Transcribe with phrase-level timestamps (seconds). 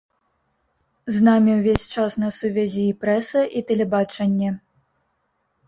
[1.17, 4.49] З намі ўвесь час на сувязі і прэса, і тэлебачанне.